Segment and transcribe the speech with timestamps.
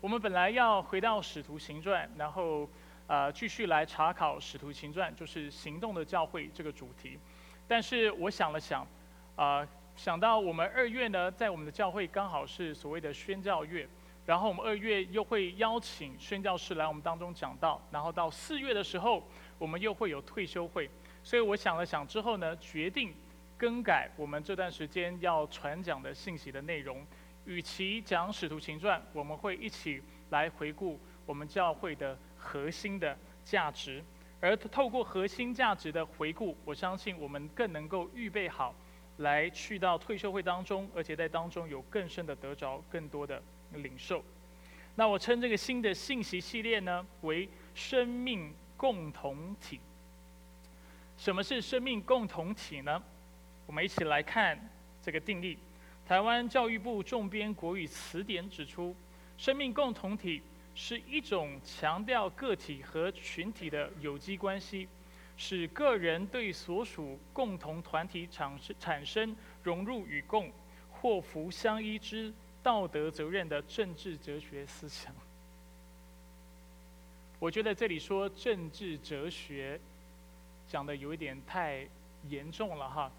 [0.00, 2.68] 我们本来要回到《使徒行传》，然后
[3.08, 7.18] 呃继续来查考《使徒行传》，就是行动的教会这个主题。
[7.66, 8.86] 但是我想了想，
[9.34, 9.66] 啊，
[9.96, 13.88] 想到我们二月呢，在我们的教会刚好是所谓的宣教月，
[14.24, 19.26] 然后我们二月又会邀请宣教士来我们当中讲道，然后到四月的时候，
[19.58, 20.88] 我们又会有退休会。
[21.24, 23.12] 所以我想了想之后呢，决定
[23.56, 27.04] 更改我们这段时间要传讲的信息的内容。
[27.48, 34.04] 与其讲《使徒行传》，我们会一起来回顾我们教会的核心的价值。
[34.38, 38.74] 而透过核心价值的回顾，我相信我们更能够预备好，
[39.16, 44.22] 来去到退休会当中，而且在当中有更深的得着，更多的领受。
[44.94, 49.80] 那我称这个新的信息系列呢为“生命共同体”。
[51.16, 53.02] 什么是生命共同体呢？
[53.64, 55.56] 我们一起来看这个定义。
[56.08, 58.96] 台湾教育部重编国语词典指出，
[59.36, 60.40] 生命共同体
[60.74, 64.88] 是一种强调个体和群体的有机关系，
[65.36, 70.50] 使个人对所属共同团体产生产生融入与共、
[70.90, 75.14] 祸福相依之道德责任的政治哲学思想。
[77.38, 79.78] 我觉得这里说政治哲学，
[80.66, 81.86] 讲的有一点太
[82.30, 83.12] 严重了哈。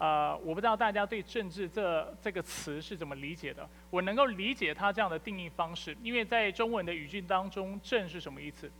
[0.00, 3.68] 呃，我不知道大家对“政治”这这个词是怎么理解的。
[3.90, 8.70] 我能够理解它这样的定义方式，因为在中文的语境当中，“政”是什么意思？“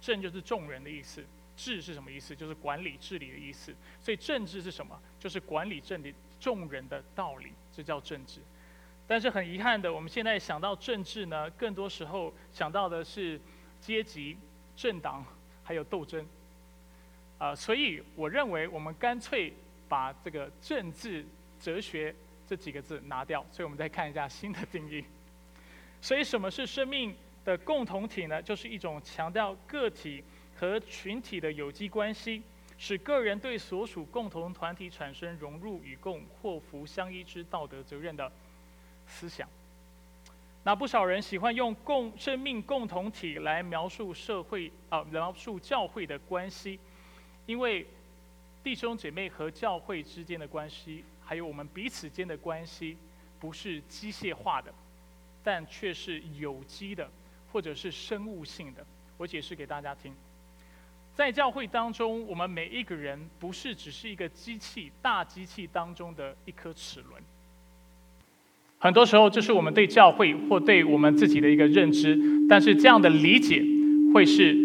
[0.00, 1.22] 政”就是众人的意思
[1.58, 2.34] ，“治”是什么意思？
[2.34, 3.74] 就是管理、治理的意思。
[4.00, 4.98] 所以政治是什么？
[5.20, 8.40] 就是管理、治理众人的道理，这叫政治。
[9.06, 13.38] 但是很遗憾的，我们现在想到政治呢，更多时候想到的是
[13.78, 14.38] 阶级、
[14.74, 15.22] 政党
[15.62, 16.26] 还有斗争。
[17.36, 19.52] 啊，所以我认为我们干脆。
[19.92, 21.22] 把这个政治
[21.60, 22.14] 哲学
[22.46, 25.04] 这几个字拿掉，所以我们再看一下新的定义。
[26.00, 28.40] 所以，什么是生命的共同体呢？
[28.40, 30.24] 就是一种强调个体
[30.56, 32.42] 和群体的有机关系，
[32.78, 38.32] 使个人对所属共同团体产生融入与共、祸福相依之道德责任的
[39.06, 39.46] 思想。
[40.64, 46.80] 那不少人喜欢用共生命共同体来描述社会啊，描述教会的关系，
[47.44, 47.86] 因为。
[48.64, 52.96] 弟兄姐妹和教会之间的关系，还有我们彼此间的关系，
[53.40, 54.72] 不是机械化的，
[55.42, 57.10] 但却是有机的，
[57.50, 58.86] 或者是生物性的。
[59.16, 60.12] 我解释给大家听，
[61.12, 67.20] 在教会当中，我们每一个人不是只是一个机器，大机器当中的一颗齿轮。
[68.78, 72.16] 很多时候，这是我们对教会或对我们自己的一个认知，
[72.48, 73.64] 但是这样的理解
[74.14, 74.56] 会是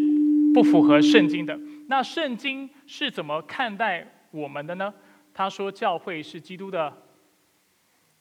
[0.53, 1.59] 不符合圣经的。
[1.87, 4.93] 那圣经是怎么看待我们的呢？
[5.33, 7.05] 他说，教会是基督的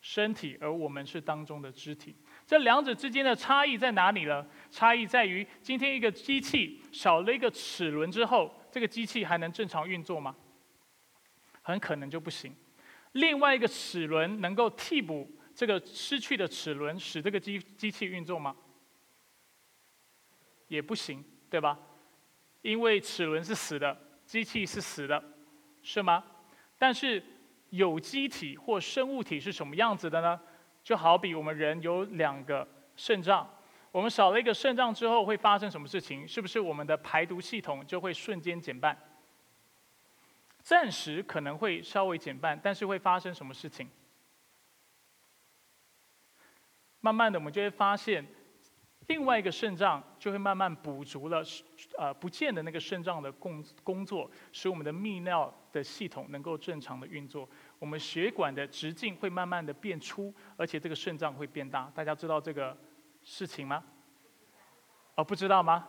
[0.00, 2.15] 身体，而我们是当中的肢体。
[2.47, 4.47] 这两者之间的差异在哪里呢？
[4.71, 10.37] 差异在于，今天一个机器少了一个齿轮之后，这个机器还能正常运作吗？
[11.62, 12.54] 很可能就不行。
[13.12, 18.54] 另外一个齿轮能够替补这个失去的齿轮，使这个机机器运作吗？
[20.69, 21.78] 也不行，对吧？
[22.66, 25.22] 因为齿轮是死的，机器是死的，
[25.84, 26.25] 是吗？
[26.77, 27.22] 但是
[27.71, 30.41] 有机体或生物体是什么样子的呢？
[30.82, 32.66] 就好比我们人有两个
[32.97, 33.49] 肾脏，
[33.93, 36.27] 我们少了一个肾脏之后会发生什么事情？
[36.27, 38.98] 是不是我们的排毒系统就会瞬间减半？
[40.60, 43.88] 暂时可能会稍微减半，但是会发生什么事情？
[46.98, 48.27] 慢慢的，我们就会发现。
[49.09, 51.41] 另外一个肾脏就会慢慢补足了，
[51.97, 57.49] 呃，不见的那个肾脏的工工作，使我们的泌尿的系统能够正常的运作。
[57.78, 61.91] 我们血管的直径会慢慢的变粗，而且这个肾脏会变大。
[61.95, 62.77] 大家知道这个
[63.22, 63.84] 事情吗？
[65.15, 65.87] 哦，不知道吗？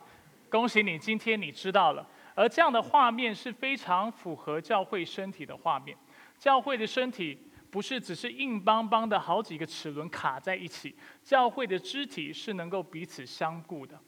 [0.49, 2.07] 恭喜你，今天你知道了。
[2.35, 5.97] 而这样的画面是非常符合教会身体的画面。
[6.37, 7.39] 教会的身体。
[7.69, 13.99] 不是只是硬邦邦的好几个齿轮卡在一起，教会的肢体是能够彼此相顾的，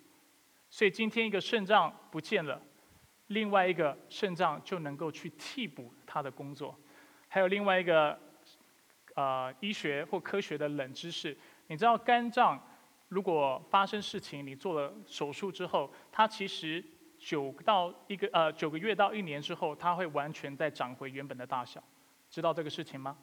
[0.69, 2.61] 所以今天一个肾脏不见了，
[3.27, 6.77] 另外一个肾脏就能够去替补它的工作。
[7.27, 8.17] 还有另外一个，
[9.15, 11.37] 呃，医学或科学的冷知识，
[11.67, 12.59] 你知道肝脏
[13.09, 16.83] 如果发生事情，你做了手术之后，它其实
[17.19, 21.83] 九到一个呃九个月到一年之后，它会完全再长回原本的大小，
[22.29, 23.17] 知道这个事情吗？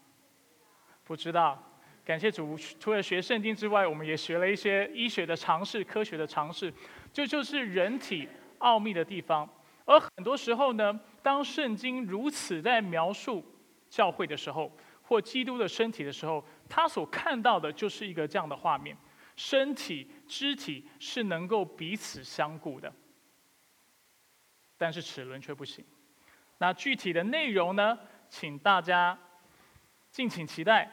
[1.07, 1.57] 不知道，
[2.05, 2.59] 感谢主。
[2.81, 6.73] 除了学圣经之外，我们也学了一些医学的常识、科学的常识。
[7.13, 9.49] 这就是人体奥秘的地方。
[9.85, 13.45] 而很多时候呢，当圣经如此在描述
[13.89, 18.97] 教会的时候，或基督的身体的时候，他所看到的就是一个这样的画面：
[19.37, 22.93] 身体、肢体是能够彼此相顾的，
[24.77, 25.85] 但是齿轮却不行。
[26.59, 27.97] 那具体的内容呢？
[28.29, 29.17] 请大家
[30.17, 30.91] 敬请期待。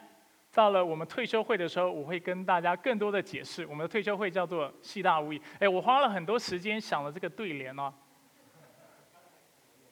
[0.54, 3.66] 到了我们退休会的时候，我会跟大家更多的解释。
[3.66, 5.42] 我们的退休会叫做“戏大无疑”。
[5.60, 7.94] 哎，我花了很多时间想了这个对联哦。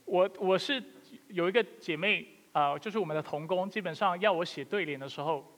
[0.04, 0.83] 我我是
[1.30, 5.50] 有一个姐妹啊，就是我们的童工，基本上要我写对联的时候，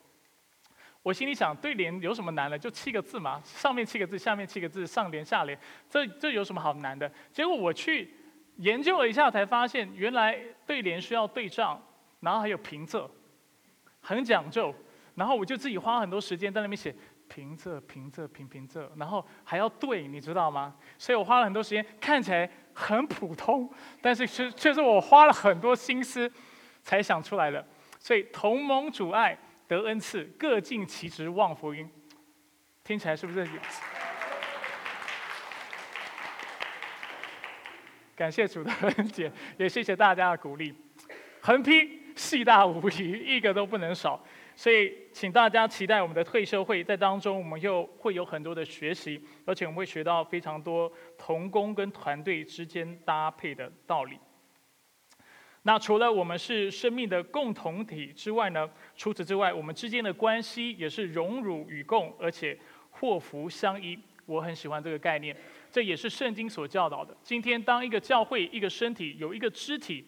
[1.02, 2.60] 我心里想，对联有什么难的？
[2.60, 5.58] 就七个字嘛，上面七个字，下面七个字，上联下联，
[5.90, 7.12] 这这有什么好难的？
[7.32, 8.14] 结果我去
[8.58, 10.38] 研究了一下，才发现原来
[10.68, 11.82] 对联需要对仗，
[12.20, 13.10] 然后还有平仄，
[14.04, 14.76] 很讲究。
[15.16, 16.96] 然后我就自己花很多时间在那边写
[17.28, 20.76] 平仄平仄平平仄，然后还要对，你知道吗？
[20.98, 23.72] 所以我花了很多时间，看起来很普通，
[24.02, 26.32] 但是却却是我花了很多心思
[26.82, 27.64] 才想出来的。
[28.00, 31.88] 所以同盟主爱得恩赐，各尽其职望福音，
[32.84, 33.48] 听起来是不是？
[38.16, 40.74] 感谢主的恩典，也谢谢大家的鼓励。
[41.40, 44.24] 横批细大无遗，一个都不能少。
[44.56, 54.20] 所以，请大家期待我们的退休会，在当中我们又会有很多的学习，而且我们会学到非常多同工跟团队之间搭配的道理。
[55.64, 58.70] 那除了我们是生命的共同体之外呢？
[58.96, 62.56] 除此之外，我们之间的关系也是荣辱与共，而且
[62.92, 63.98] 祸福相依。
[64.26, 65.36] 我很喜欢这个概念，
[65.72, 67.16] 这也是圣经所教导的。
[67.24, 70.06] 今天，当一个教会、一个身体有一个肢体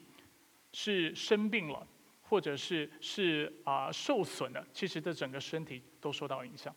[0.71, 1.87] 是生病了。
[2.27, 6.75] 或者是是啊受损的，其实这整个身体都受到影响。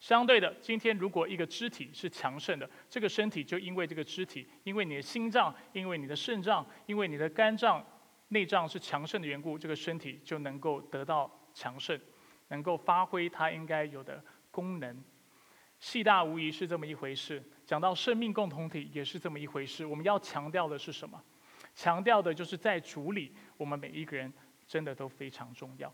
[0.00, 7.84] 相对的，今天如果一个肢体是强盛的，这个身体就因为这个肢体，因为你的心脏，因为你的肾脏，因为你的肝脏、
[8.28, 12.00] 内脏是强盛的缘故，这个身体就能够得到强盛，
[12.48, 15.04] 能够发挥它应该有的功能。
[15.78, 19.86] 细大无疑是这么一回事，讲到生命共同体也是这么一回事。
[19.86, 21.22] 我们要强调的是什么？
[21.74, 24.32] 强调的就是在主里，我们每一个人
[24.66, 25.92] 真的都非常重要，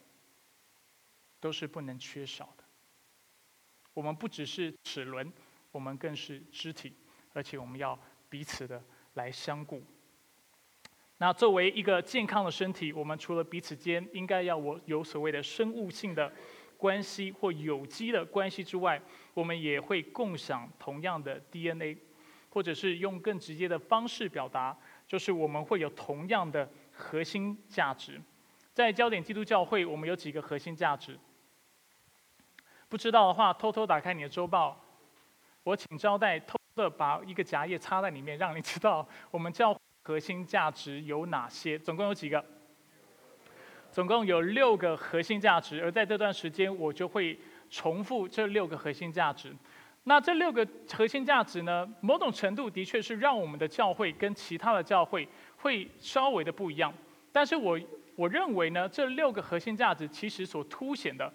[1.41, 2.65] 都是不能缺少的。
[3.95, 5.33] 我们不只是齿轮，
[5.71, 6.95] 我们更是肢体，
[7.33, 7.99] 而且我们要
[8.29, 8.83] 彼此的
[9.15, 9.83] 来相顾。
[11.17, 16.33] 那作为一个健康的身体，我们除了彼此间应该要我有所谓的生物性的
[16.77, 19.03] 关系或有机的关系之外，
[19.35, 21.99] 我们也会共享同样的 DNA，
[22.51, 24.79] 或者是用更直接的方式表达。
[25.09, 28.21] 就是我们会有同样的核心价值，
[28.75, 31.19] 在焦点基督教会，我们有几个核心价值。
[32.89, 34.79] 不知道的话，偷偷打开你的周报，
[35.63, 39.75] 我请招待偷偷的把一个夹页插在里面，让你知道我们教
[40.05, 41.79] 核心价值有哪些。
[41.79, 42.45] 总共有几个？
[43.91, 47.39] 总共有六个核心价值，而在这段时间，我就会
[47.71, 49.57] 重复这六个核心价值。
[50.09, 51.87] 那这六个核心价值呢？
[52.01, 55.29] 某种程度的确是让我们的教会跟其他的教会
[55.59, 56.91] 会稍微的不一样。
[57.31, 57.79] 但是我
[58.17, 61.31] 我认为呢，这六个核心价值其实所凸显的，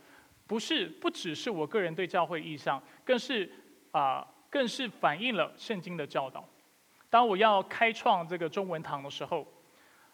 [0.48, 3.48] 不是不只是我个人对教会意向，更是
[3.92, 6.44] 啊，更是反映了圣经的教导。
[7.12, 9.46] 当我要开创这个中文堂的时候，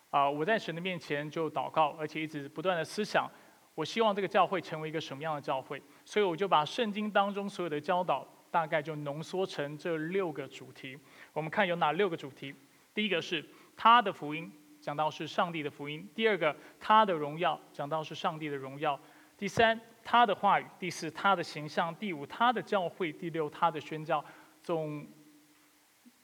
[0.09, 3.25] 啊，我在神的面前就祷告，而且一直不断的思想，
[3.73, 5.81] 我希望这个教会成为一个什么样的教会。
[6.03, 8.27] 所以我就把圣经当中所有的教导。
[8.51, 10.97] 大概就浓缩成这六个主题。
[11.33, 12.53] 我们看有哪六个主题？
[12.93, 13.45] 第一个是
[13.77, 14.51] 他的福音，
[14.81, 18.99] 讲到是上帝的福音；第二个他的荣耀，讲到是上帝的荣耀；
[19.37, 24.23] 第三他的话语；第四他的形象；第五他的教会；第六他的宣教。
[24.61, 25.07] 总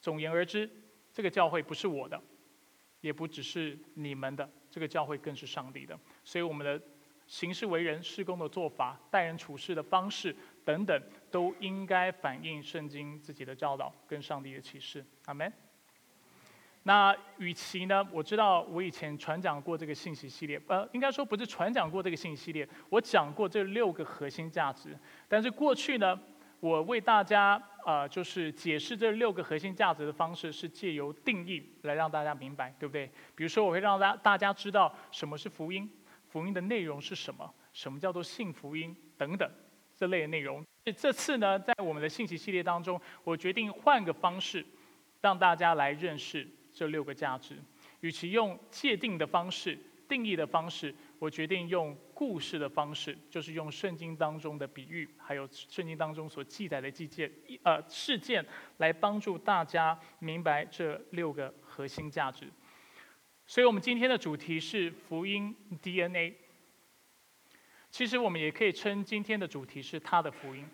[0.01, 0.69] 总言而之，
[1.13, 2.19] 这个教会不是我的，
[3.01, 5.97] 也不只是你们的，这个教会更是上帝的。
[6.23, 6.81] 所以我们的
[7.27, 10.35] 行事为人、施工的做法、待人处事的方式。
[10.65, 10.99] 等等，
[11.35, 15.05] 都应该反映圣经自己的教导跟上帝的启示。
[15.25, 15.51] 阿门。
[16.83, 24.97] 那与其呢，我知道我以前传讲过这个信息系列，呃，应该说不是传讲过这个信息系列，我讲过这六个核心价值。
[25.27, 26.17] 但是过去呢，
[26.61, 33.11] 我为大家呃，就是解释这六个核心价值的方式是借由定义来让大家明白，对不对？
[33.35, 35.91] 比如说，我会让大大家知道什么是福音，
[36.29, 39.51] 福音的内容是什么，什么叫做信福音等等。
[39.97, 40.63] 这类的内容，
[40.93, 44.63] 这次呢，在我们的信息系列当中，我决定换个方式，
[45.19, 47.57] 让大家来认识这六个价值。
[48.01, 49.75] 与其用界定的方式、
[50.07, 57.31] 定义的方式，我决定用故事的方式，就是用圣经当中的比喻，还有圣经当中所记载的记件、
[57.63, 58.45] 呃事件，
[58.77, 62.47] 来帮助大家明白这六个核心价值。
[63.47, 66.44] 所以我们今天的主题是福音 DNA。
[67.95, 70.67] 其实我们也可以称今天的主题是他的福音。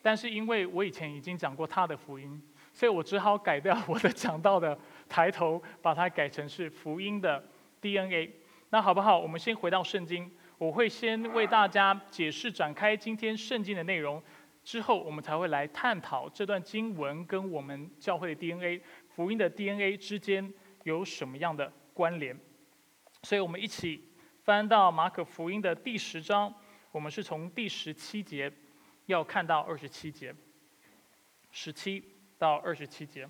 [0.00, 2.42] 但是因为我以前已经讲过他的福音，
[2.72, 7.46] 所以我只好改掉我的讲到的抬头，把它改成是福音的
[7.82, 8.32] DNA。
[8.70, 9.18] 那好不好？
[9.18, 14.22] 我们先回到圣经，我会先为大家解释展开今天圣经的内容，
[14.62, 18.80] 之后我们才会来探讨这段经文跟我们教会的 DNA、
[19.14, 20.50] 福音的 DNA 之间
[20.84, 22.34] 有什么样的关联。
[23.22, 24.02] 所以我们一起
[24.44, 26.54] 翻到马可福音的第十章，
[26.92, 28.52] 我们是从第十七节。
[29.06, 30.34] 要看到二十七节，
[31.50, 32.02] 十七
[32.38, 33.28] 到二十七节。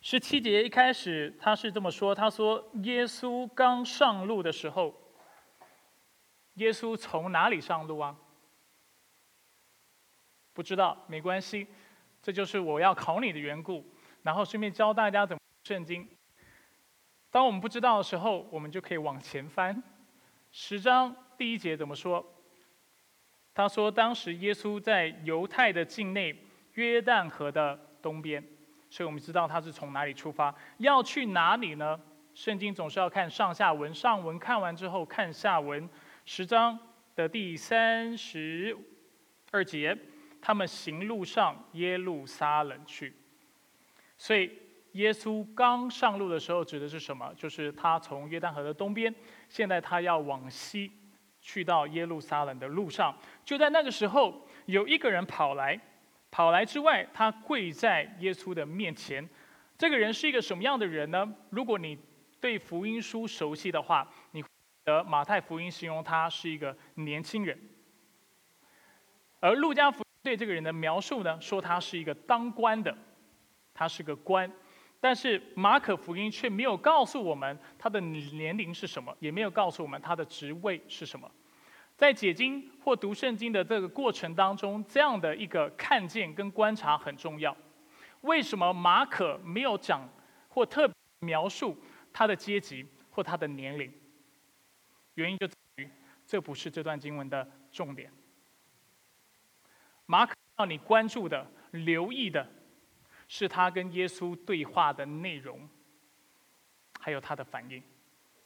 [0.00, 4.94] 十七节一开始，他是这么说：“他说，耶稣刚上路的时候，
[6.54, 8.16] 耶稣从哪里上路啊？
[10.52, 11.66] 不知道，没关系，
[12.22, 13.84] 这就是我要考你的缘故。
[14.22, 16.08] 然后顺便教大家怎么圣经。
[17.30, 19.82] 当我们不知道的时候，我们就可以往前翻
[20.50, 22.24] 十章。”第一节怎么说？
[23.54, 26.36] 他说，当时耶稣在犹太的境内，
[26.74, 28.42] 约旦河的东边，
[28.90, 31.98] 所以我们知道他是从哪里出发，要去哪里呢？
[32.34, 35.88] 圣经总是要看上下文，上文看完之后看下文。
[36.24, 36.78] 十章
[37.16, 38.76] 的第三十
[39.50, 39.96] 二节，
[40.40, 43.14] 他们行路上耶路撒冷去。
[44.16, 44.52] 所以
[44.92, 47.32] 耶稣刚上路的时候指的是什么？
[47.36, 49.14] 就是他从约旦河的东边，
[49.48, 50.92] 现在他要往西。
[51.42, 53.16] 去到耶路撒冷的路上，
[53.46, 55.80] 就在那个时候，有一个人跑来，
[56.30, 59.26] 跑来之外，他跪在耶稣的面前。
[59.78, 61.26] 这个人是一个什么样的人呢？
[61.48, 61.98] 如果你
[62.42, 64.44] 对福音书熟悉的话，你
[64.84, 67.58] 得马太福音形容他是一个年轻人，
[69.40, 72.94] 而路加福音对这个人的描述呢，说他是一个当官的，
[73.72, 74.52] 他是个官。
[75.02, 81.30] 但是马可福音却没有告诉我们他的年龄是什么，也没有告诉我们他的职位是什么。
[81.96, 87.56] 在解经或读圣经的这个过程当中，这样的一个看见跟观察很重要。
[88.20, 90.06] 为什么马可没有讲
[90.48, 90.90] 或特
[91.20, 91.76] 描述
[92.12, 93.90] 他的阶级或他的年龄？
[95.14, 95.90] 原因就在于
[96.26, 98.12] 这不是这段经文的重点。
[100.04, 102.46] 马可让你关注的、留意的。
[103.32, 105.68] 是他跟耶稣对话的内容，
[106.98, 107.80] 还有他的反应，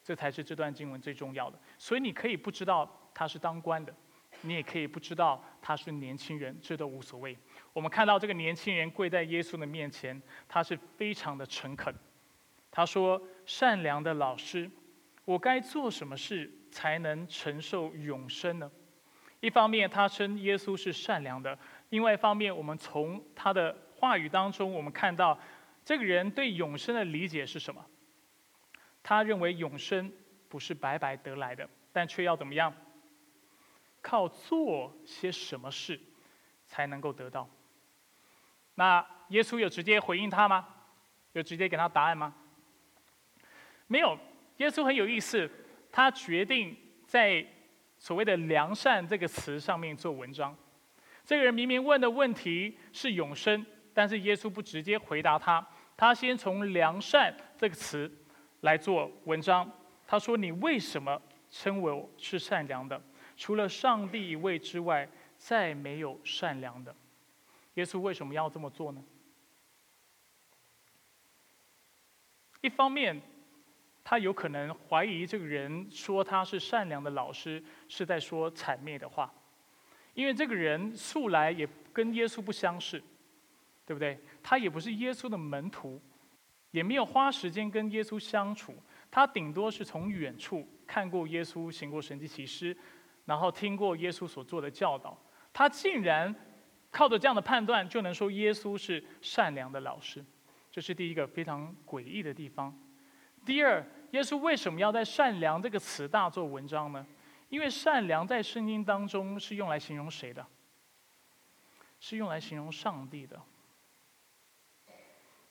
[0.02, 1.58] 这才是这段经文最重要的。
[1.78, 3.94] 所以你可以不知道他是当官的，
[4.42, 7.34] 你也可以不知道他是年轻人，这都无所谓。
[7.72, 11.92] 我们看到这个年轻人跪在耶稣的面前，他是非常的诚恳。
[12.70, 14.70] 他说：“善良的老师，
[15.24, 18.70] 我该做什么事才能承受永生呢？”
[19.40, 21.56] 一方面，他称耶稣是善良的；
[21.88, 23.74] 另外一方面，我们从他的。
[24.04, 25.38] 话语当中，我们看到
[25.82, 27.82] 这个人对永生的理解是什么？
[29.02, 30.12] 他认为永生
[30.46, 32.70] 不是白白得来的，但却要怎么样？
[34.02, 35.98] 靠做些什么事
[36.66, 37.48] 才能够得到？
[38.74, 40.68] 那耶稣有直接回应他吗？
[41.32, 42.34] 有直接给他答案吗？
[43.86, 44.18] 没有。
[44.58, 45.50] 耶稣很有意思，
[45.90, 47.42] 他决定在
[47.96, 50.54] 所谓的“良善”这个词上面做文章。
[51.24, 53.64] 这个人明明问的问题是永生。
[53.94, 55.64] 但是耶稣不直接回答他，
[55.96, 58.10] 他先从“良善”这个词
[58.62, 59.70] 来做文章。
[60.06, 63.00] 他说：“你为什么称我是善良的？
[63.36, 65.08] 除了上帝一位之外，
[65.38, 66.94] 再没有善良的。”
[67.74, 69.02] 耶稣为什么要这么做呢？
[72.60, 73.20] 一方面，
[74.02, 79.32] 他有可能怀疑这个人说他是善良的老师是在说谄媚的话，
[80.14, 83.02] 因为这个人素来也跟耶稣不相识。
[83.86, 84.18] 对不对？
[84.42, 86.00] 他也不是耶稣的门徒，
[86.70, 88.74] 也没有花时间跟耶稣相处。
[89.10, 92.76] 他顶多是从远处看过耶稣行过神迹奇事，
[93.24, 95.16] 然后听过耶稣所做的教导。
[95.52, 96.34] 他竟然
[96.90, 100.24] 靠着这样的判断就能说耶稣是善良的老师，
[100.70, 102.76] 这是第一个非常诡异的地方。
[103.44, 107.06] 第二，耶稣为什么要在“善良”这个词大做文章呢？
[107.50, 110.44] 因为善良在圣经当中是用来形容谁的？
[112.00, 113.40] 是用来形容上帝的。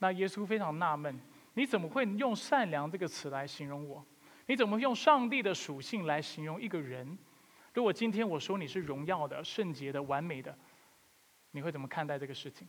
[0.03, 1.17] 那耶稣非常纳闷，
[1.53, 4.05] 你怎么会用善良这个词来形容我？
[4.47, 7.17] 你怎么用上帝的属性来形容一个人？
[7.73, 10.53] 如果今天我说你是荣耀的、圣洁的、完美的，
[11.51, 12.67] 你会怎么看待这个事情？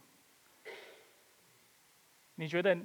[2.36, 2.78] 你觉得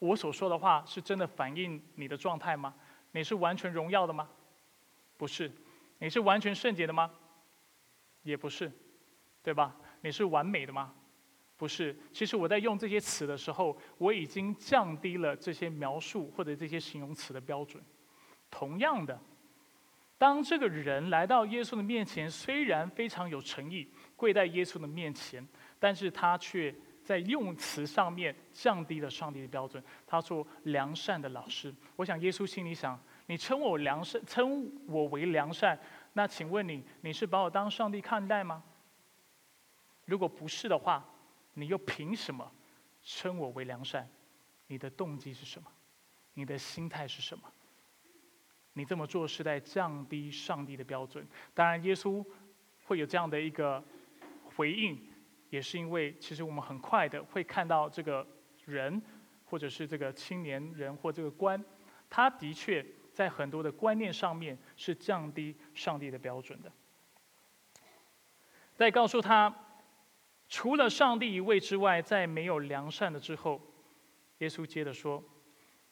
[0.00, 2.74] 我所说的话是真的反映你的状态吗？
[3.12, 4.28] 你是完全荣耀的吗？
[5.16, 5.48] 不是。
[6.00, 7.08] 你是完全圣洁的吗？
[8.24, 8.68] 也不是，
[9.44, 9.76] 对吧？
[10.00, 10.92] 你是完美的吗？
[11.56, 17.82] 不是，其实我在用这些词的时候，我已经降低了这些描述或者这些形容词的标准。
[18.50, 19.18] 同样的，
[20.18, 25.46] 当这个人来到耶稣的面前，虽然非常有诚意，跪在耶稣的面前，
[25.78, 29.82] 但是他却在用词上面降低了上帝的标准。
[30.06, 35.78] 他说：“良善的老师。”我想耶稣心里想：“你称我良善，称我为良善，
[36.12, 38.62] 那请问你，你是把我当上帝看待吗？
[40.04, 41.04] 如果不是的话，
[41.58, 42.52] 你又凭什么
[43.02, 44.06] 称我为良善？
[44.66, 45.72] 你的动机是什么？
[46.34, 47.50] 你的心态是什么？”
[48.74, 51.26] 你这么做是在降低上帝的标准。
[51.54, 52.22] 当然，耶稣
[52.84, 53.82] 会有这样的一个
[54.54, 55.00] 回应，
[55.48, 58.26] 也是因为其实我们很快的会看到这个
[58.66, 59.00] 人，
[59.46, 61.64] 或者是这个青年人或这个官，
[62.10, 62.84] 他的确
[63.14, 66.70] 在很多的观念上面是降低上帝的标准的。
[68.74, 69.65] 在告诉他，
[70.48, 73.60] 除了上帝一位之外，在没有良善的之后，
[74.38, 75.22] 耶稣接着说：“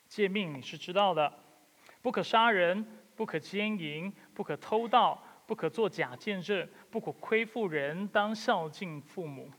[0.08, 1.32] 诫命你是知道的。”
[2.00, 9.50] 不可杀人，不可奸淫，不可偷盗，不可作假见证，不可亏负人，当孝敬父母。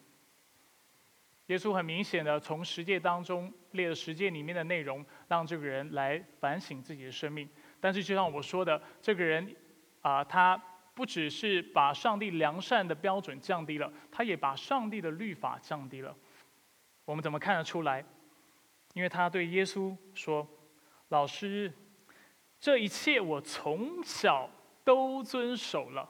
[1.47, 7.49] 耶稣很明显的从十诫当中列了十诫里面的内容，让这个人来反省自己的生命。
[7.79, 9.55] 但是就像我说的，这个人
[10.01, 10.59] 啊，他
[10.95, 16.15] 不只是把上帝良善的标准降低了，他也把上帝的律法降低了。
[17.03, 18.03] 我们怎么看得出来？
[18.93, 20.47] 因为他对耶稣说
[21.09, 21.71] ：“老师。”
[22.57, 24.49] 这一切我从小
[24.83, 26.09] 都遵守了，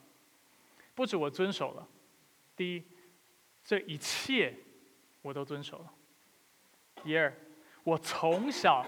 [0.93, 1.85] 不止我遵守了。
[2.55, 2.83] 第一，
[3.61, 4.55] 这一切
[5.21, 5.91] 我都遵守了。
[7.03, 7.35] 第二，
[7.83, 8.85] 我从小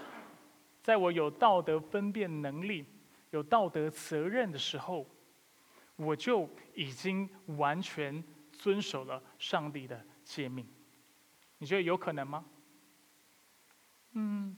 [0.82, 2.86] 在我有道德分辨能力、
[3.32, 5.04] 有道德责任的时候，
[5.98, 7.28] 我就已经
[7.58, 10.64] 完全遵守了上帝的诫命。
[11.58, 12.44] 你觉得有可能吗？
[14.12, 14.56] 嗯，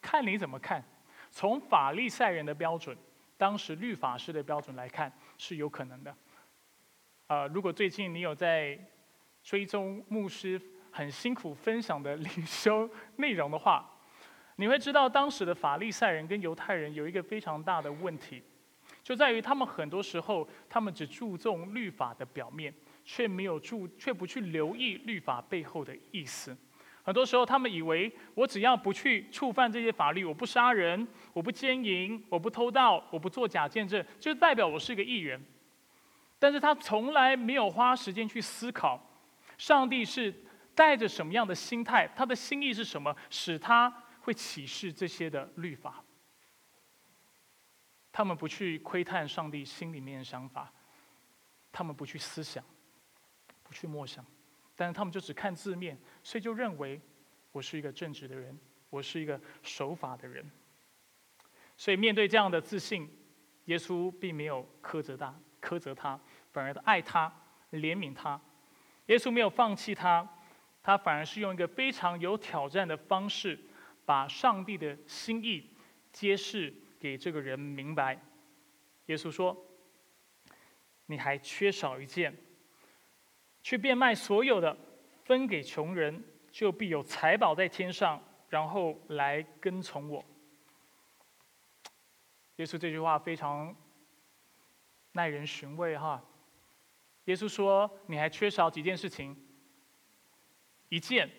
[0.00, 0.82] 看你怎么看。
[1.30, 2.96] 从法利赛人的标准，
[3.36, 6.16] 当时律法师的标准来看是有可能的。
[7.26, 8.78] 呃，如果最近你有在
[9.42, 10.60] 追踪牧师
[10.92, 13.90] 很辛苦分享的领修内容的话，
[14.56, 18.42] 你会知道当时的法利赛人跟犹太人有一个非常大的问题，
[19.08, 22.70] 就在于他们很多时候他们只注重律法的表面，
[23.06, 26.54] 却没有注却不去留意律法背后的意思。
[27.02, 35.42] 很多时候，他们以为我只要不去触犯这些法律，我不杀人，我不奸淫，我不偷盗，我不做假见证，就代表我是个艺人。
[36.38, 39.02] 但是他从来没有花时间去思考，
[39.56, 40.34] 上帝是
[40.74, 43.90] 带着什么样的心态，他的心意是什么，使他
[44.20, 46.04] 会启示这些的律法。
[48.12, 50.72] 他们不去窥探上帝心里面的想法，
[51.70, 52.64] 他们不去思想，
[53.62, 54.24] 不去默想。
[54.74, 57.00] 但是他们就只看字面，所以就认为
[57.52, 58.58] 我是一个正直的人，
[58.90, 60.48] 我是一个守法的人。
[61.76, 63.08] 所以面对这样的自信，
[63.66, 66.18] 耶稣并没有苛责他，苛责他，
[66.52, 67.32] 反而爱他，
[67.72, 68.40] 怜悯他。
[69.06, 70.28] 耶稣没有放弃他，
[70.82, 73.58] 他反而是用一个非常有挑战的方式，
[74.04, 75.70] 把上帝的心意
[76.12, 78.20] 揭示给这个人明白。
[79.06, 79.56] 耶稣说
[81.06, 82.36] ：“你还缺少一件。”
[83.62, 84.76] 去变卖所有的，
[85.24, 90.24] 分给穷人，就必有财宝在天上，然后来跟从我。
[92.56, 93.74] 耶稣这句话非常
[95.12, 96.24] 耐人寻味哈。
[97.24, 99.36] 耶稣说：“你还缺少几件事情？
[100.88, 101.30] 一件。”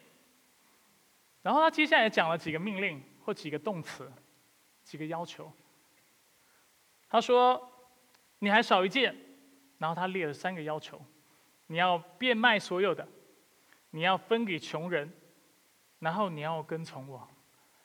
[1.42, 4.12] 然后他接下来讲了几个命令或几个动词，
[4.90, 5.52] 几个要求。
[7.08, 7.72] 他说
[8.40, 9.16] ：“你还少一件。”
[9.78, 11.00] 然后他列了三个要求。
[11.68, 13.08] 你要变卖所有的，
[13.92, 15.08] 你要分给穷人，
[16.00, 17.30] 然后你要跟从我，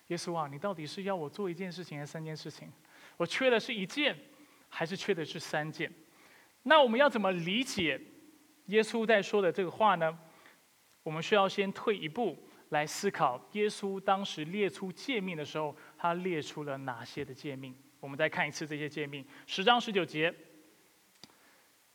[0.06, 2.72] 耶稣啊，你到底是要我做一件事情还是三件事情？
[3.18, 4.18] 我缺的是一件，
[4.70, 5.92] 还是缺的是三件？
[6.62, 8.00] 那我们要怎么理解
[8.68, 10.18] 耶稣在说的这个话呢？
[11.02, 12.38] 我们需要先退一步
[12.70, 17.74] 来思考，耶稣当时列出诫命的时候，他列出了哪些的诫命？
[17.98, 20.34] 我们再看一次这些诫命，十章十九节。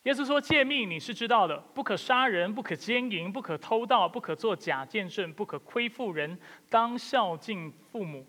[0.02, 6.40] 耶稣说：“诫命你是知道的，不可杀人，不可奸淫，不可偷盗，不可做假见证，不可亏负人，
[6.72, 8.26] 当孝敬父母。”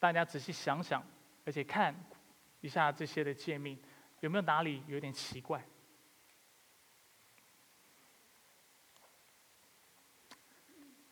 [0.00, 1.06] 大家仔细想想，
[1.44, 1.94] 而且看
[2.62, 3.78] 一下这些的诫命，
[4.20, 5.62] 有没有哪里有点奇怪？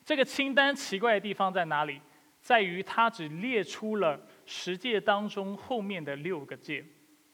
[0.03, 2.01] 这个清单奇怪的地方在哪里？
[2.47, 6.85] 在于它只列出了十诫当中后面的六个诫。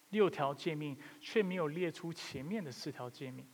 [0.09, 3.47] 六条诫命却没有列出前面的四条诫命。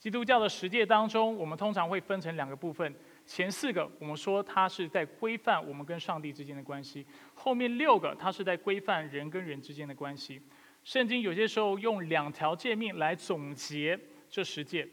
[0.00, 2.92] 基督教的十诫当中，我们通常会分成两个部分：
[3.24, 10.42] 前四个我们说它是在规范我们跟上帝之间的关系，后面六个它是在规范人跟人之间的关系。
[10.82, 13.96] 圣经有些时候用两条诫命来总结
[14.28, 14.88] 这十诫。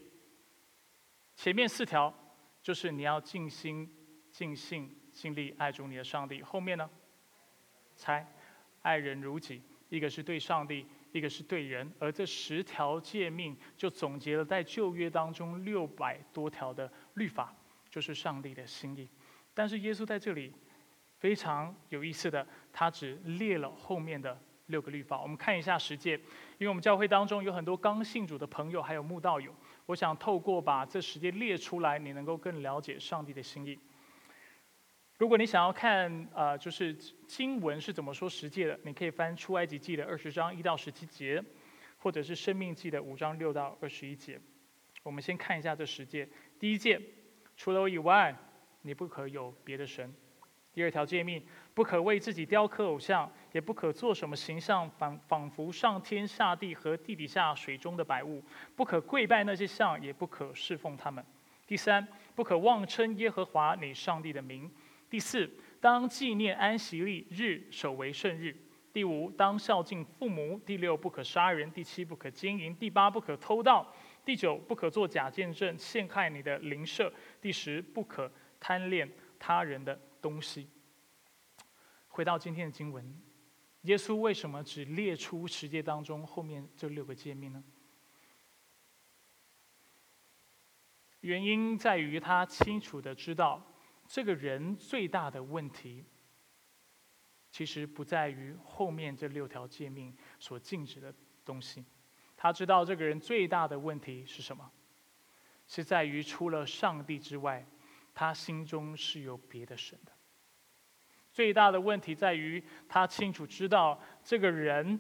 [1.36, 2.14] 前面四条
[2.62, 3.92] 就是你要尽心、
[4.32, 6.44] 尽性、尽力爱主你的上帝。
[6.44, 6.88] 后面呢？
[7.96, 8.24] 猜，
[8.84, 9.64] 爱人如己。
[9.90, 11.92] 一个是对上帝，一个是对人。
[11.98, 17.52] 而这十条诫命就总结了在旧约当中六百多条的律法，
[17.90, 19.10] 就是上帝的心意。
[19.56, 20.54] 但是耶稣在这里
[21.18, 24.40] 非常有意思的，他只列了后面的。
[24.68, 26.18] 六个律法，我们看一下十诫，
[26.58, 29.50] 因为我们教会当中有很多刚信主的朋友，还有慕道友，
[29.86, 33.80] 我想透过把这十诫列出来，你能够更了解上帝的心意。
[35.18, 36.94] 如果你想要看啊，就是
[37.26, 41.44] 经文是怎么说十诫的，你可以翻出埃及记的二十章一到十七节，
[41.98, 44.40] 或者是生命记的五章六到二十一节。
[45.02, 46.28] 我们先看一下这十诫。
[46.60, 47.02] 第一诫，
[47.56, 48.36] 除了我以外，
[48.84, 50.14] 你不可有别的神。
[50.72, 58.44] 第二条诫命，不可为自己雕刻偶像，也不可做什么形象，仿仿佛上天下地和地底下水中的百物，
[58.76, 61.26] 不可跪拜那些像，也不可侍奉他们。
[61.66, 64.72] 第三，不可妄称耶和华你上帝的名。
[65.10, 68.56] 第四，当纪念安息日日守为圣日。
[68.92, 70.60] 第五，当孝敬父母。
[70.66, 71.72] 第六，不可杀人。
[71.72, 72.76] 第七，不可奸淫。
[72.76, 73.94] 第八，不可偷盗。
[74.26, 77.14] 第九，不可做假见证陷害你的邻舍。
[77.40, 80.00] 第十，不可贪恋他人的。
[80.20, 80.68] 东西。
[82.08, 83.22] 回到今天的经文，
[83.84, 87.64] 耶稣为什么只列出十诫当中后面这六个诫命呢？
[91.22, 93.64] 原因在于他清楚的知道，
[94.08, 96.06] 这个人最大的问题，
[97.52, 101.86] 其实不在于后面这六条诫命所禁止的东西。
[102.36, 104.72] 他知道这个人最大的问题是什么？
[105.68, 107.66] 是在于除了上帝之外，
[108.14, 110.12] 他心中是有别的神的。
[111.32, 115.00] 最大的问题在于，他清楚知道这个人，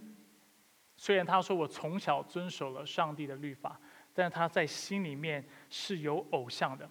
[0.95, 3.79] 虽然他说我从小遵守了上帝的律法，
[4.13, 6.89] 但他在心里面是有偶像的。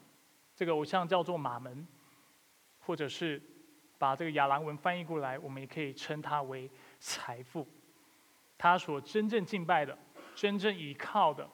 [0.55, 1.87] 这个偶像叫做马门，
[2.87, 3.43] 或者是
[3.99, 6.71] 把这个亚兰文翻译过来，我们也可以称它为
[7.01, 7.67] 财富。
[8.57, 9.99] 他所真正敬拜的、
[10.35, 11.47] 真正依靠的、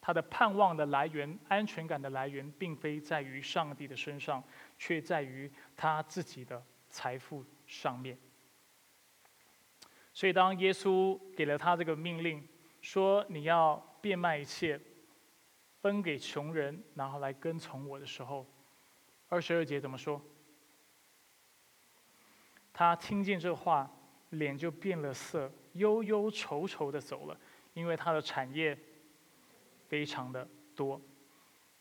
[0.00, 4.42] 他的盼望的来源、安全感的来源，并非在于上帝的身上，
[4.78, 6.62] 却在于他自己的。
[6.90, 8.18] 财富上面，
[10.14, 12.42] 所以当耶稣给了他这个命令，
[12.80, 14.80] 说你要变卖一切，
[15.82, 18.46] 分给穷人，然后来跟从我的时候，
[19.28, 20.18] 二十二节怎么说？
[22.78, 23.90] 他听见这话，
[24.30, 27.36] 脸就变了色，忧忧愁愁的走了，
[27.74, 28.78] 因为他的产业
[29.88, 31.00] 非常的多。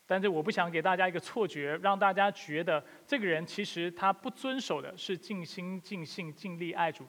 [0.08, 7.06] 但是我不想给大家一个错觉，让大家觉得这个人其实他不遵守的是尽心尽性尽力爱主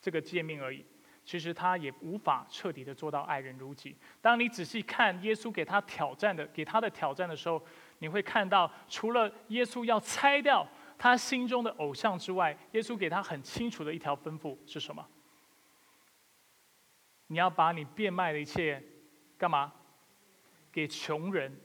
[0.00, 0.82] 这个诫命而已。
[1.26, 3.94] 其实他也无法彻底的做到爱人如己。
[4.22, 7.62] 当你仔细看耶稣给他挑战的给他的挑战的时候，
[7.98, 10.66] 你会看到，除了耶稣要拆掉
[11.04, 15.06] 他心中的偶像之外，耶稣给他很清楚的一条吩咐是什么？
[17.26, 18.82] 你要把你变卖的一切
[19.36, 19.70] 干嘛？
[20.72, 21.60] 给穷人，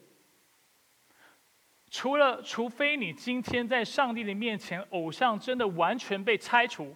[1.90, 6.94] 除了除非你今天在上帝的面前，偶像真的完全被拆除，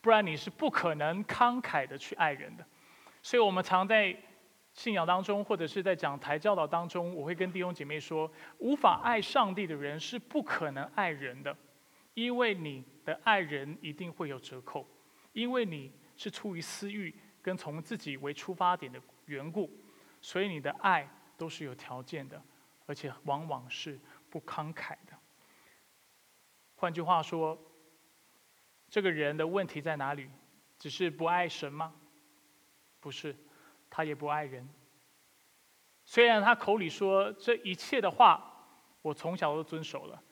[0.00, 2.66] 不然你是不可能慷慨的去爱人的。
[3.22, 4.20] 所以，我们常在
[4.72, 11.56] 信仰当中，或者是在讲台教导当中，我会跟弟兄姐妹说：，无法爱上帝的人是不可能爱人的，
[12.14, 14.86] 因为你的爱人一定会有折扣，
[15.32, 19.70] 因为你是出于私欲跟从自己为出发点的缘故，
[20.20, 21.08] 所以你的爱。
[21.38, 22.40] 都是有条件的，
[22.86, 23.98] 而且往往是
[24.30, 25.18] 不慷慨的。
[26.76, 27.58] 换句话说，
[28.88, 30.30] 这个人的问题在哪里？
[30.78, 31.92] 只是不爱神吗？
[33.00, 33.34] 不是，
[33.94, 34.66] 他也不爱人。
[36.06, 38.42] 虽然他口里说这一切的话，
[39.02, 40.22] 我从小都遵守了，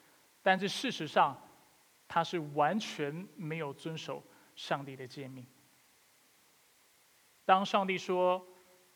[0.41, 1.39] 但是事实上，
[2.07, 4.23] 他是完全没有遵守
[4.55, 5.45] 上帝的诫命。
[7.45, 8.43] 当上帝说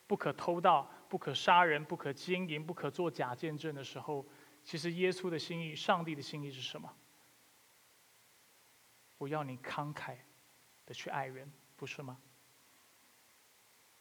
[0.07, 0.89] 不可偷盗。
[1.07, 4.25] 不可杀人，不可奸淫，不可做假见证的时候，
[4.63, 6.91] 其实耶稣的心意、上帝的心意是什么？
[9.19, 10.17] 我要你慷慨
[10.83, 12.19] 的去爱人，不是吗？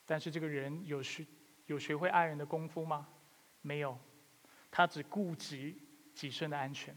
[0.06, 1.26] 但是这个人有学
[1.66, 3.08] 有学会爱人的功夫吗？
[3.62, 3.98] 没有，
[4.70, 5.80] 他只顾及
[6.12, 6.94] 己身的安全，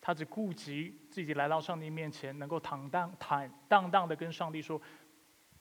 [0.00, 4.80] 他只顾及自己来到上帝面前，能够坦荡坦荡荡的跟上帝说：“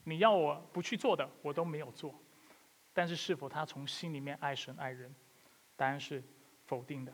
[0.05, 2.17] 你要我不去做的，我都没有做。”
[2.93, 5.13] 但是，是否他从心里面爱神爱人？
[5.75, 6.23] 答案是
[6.65, 7.13] 否定的。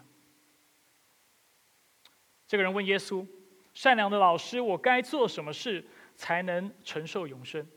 [2.46, 3.26] 这个人问耶稣
[3.74, 5.84] ：“善良的老师，我该做什么事
[6.16, 7.68] 才能承受永生？”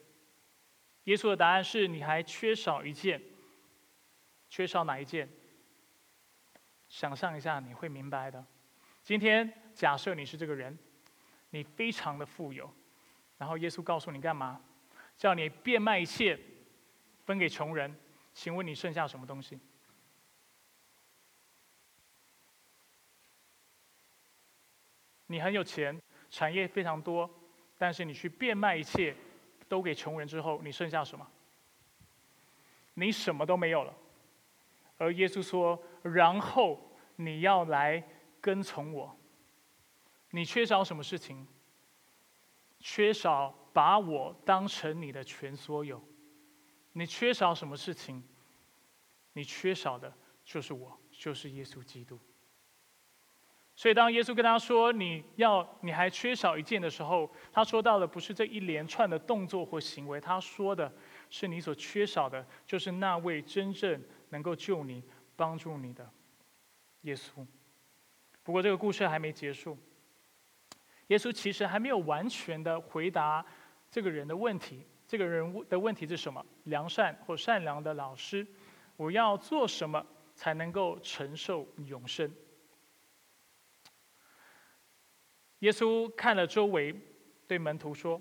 [1.05, 3.21] 耶稣的答案是：“你还缺少一件。
[4.49, 5.29] 缺少哪一件？
[6.89, 8.45] 想象一下，你会明白的。
[9.03, 10.79] 今天假设你是这个人，
[11.51, 12.73] 你非常的富有，
[13.37, 14.61] 然后耶稣告诉你干嘛？
[15.17, 16.39] 叫你变卖一切，
[17.25, 17.95] 分给穷人。
[18.33, 19.59] 请问你剩下什么东西？
[25.27, 27.29] 你很有钱，产业非常多，
[27.77, 29.17] 但是你去变卖一切，
[29.69, 31.27] 都给穷人之后，你剩下什么？
[32.95, 33.95] 你什么都没有了。
[34.97, 36.81] 而耶稣说：“然后
[37.17, 38.03] 你要来
[38.41, 39.19] 跟从我。
[40.31, 41.47] 你缺少什么事情？
[42.79, 46.01] 缺少把我当成你的全所有。
[46.93, 48.23] 你缺少什么事情？
[49.33, 52.19] 你缺少的就是我，就是耶稣基督。”
[53.77, 60.93] 所以，当耶稣跟他说“你要你还缺少一件”的时候，他说到的不是这一连串的动作或行为，他说的
[61.29, 65.03] 是你所缺少的，就是那位真正能够救你、
[65.35, 66.09] 帮助你的
[67.01, 67.45] 耶稣。
[68.45, 69.77] 不过，这个故事还没结束。
[71.09, 73.45] 耶稣其实还没有完全的回答
[73.91, 74.87] 这个人的问题。
[75.07, 76.45] 这个人的问题是什么？
[76.65, 78.47] 良善或善良的老师，
[78.97, 80.05] 我要做什么
[80.37, 82.33] 才能够承受永生？
[85.61, 86.95] 耶稣看了周围，
[87.47, 88.21] 对门徒说：“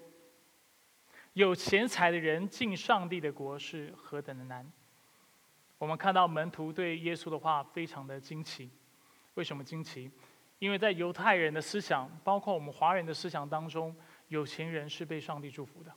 [1.33, 4.71] 有钱财的人进上帝的国是何等的难。”
[5.77, 8.69] 我们看到门徒对耶稣的话非常的惊奇。
[9.33, 10.09] 为什么惊奇？
[10.59, 13.93] 因为在犹太人的思想，包括我们华人的思想当中，
[14.29, 15.91] 有钱人是被上帝祝福的。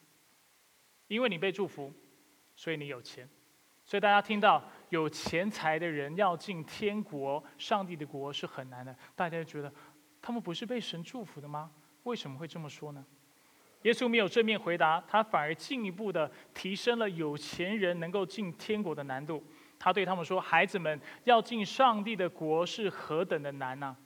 [1.06, 1.92] 因为你被祝福，
[2.56, 3.28] 所以你有钱。
[3.84, 9.72] 所以大家听到有钱财的人要进天国、上帝的国是很难的，大家就觉得。
[10.26, 11.70] 他们不是被神祝福的吗？
[12.02, 13.06] 为什么会这么说呢？
[13.82, 19.40] 耶稣没有正面回答，他反而进一步的提升了有钱人能够进天国的难度。
[19.78, 23.96] 他对他们说：“孩子们，要进上帝的国是何等的难呢？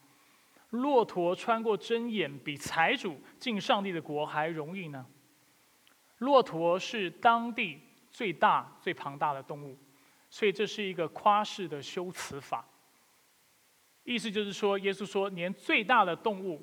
[0.69, 5.07] 骆驼穿过针眼，比财主进上帝的国还容易呢。
[6.19, 7.81] 骆驼是当地
[8.11, 9.75] 最大、最庞大的动物，
[10.29, 12.63] 所以这是一个夸式的修辞法。”
[14.15, 16.61] 意思就是说，耶稣说，连最大的动物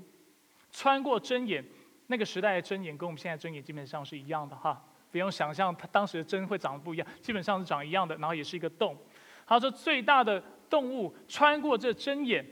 [0.72, 1.64] 穿过针眼，
[2.08, 8.98] 那个时代的针眼跟我们现在针眼基本上是一样的哈，不用想象它当时的针会长得不一样，基本上是长一样的，然后也是一个洞。
[9.46, 12.46] 他说，最大的动物穿过这针眼，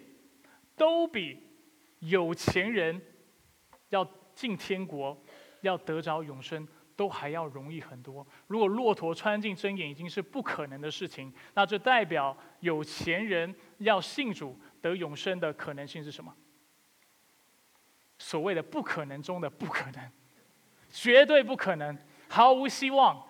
[0.76, 1.38] 都比
[2.00, 3.02] 有钱人
[3.90, 5.22] 要进天国，
[5.62, 6.68] 要得着永生。
[6.98, 8.26] 都还要容易很多。
[8.48, 16.32] 如果骆驼穿进针眼已经是不可能的事情，那就代表有钱人要信主得永生的可能性是什么？
[18.20, 20.12] 所谓的不可能中的不可能，
[20.92, 21.98] 绝对不可能，
[22.30, 23.26] 毫无希望。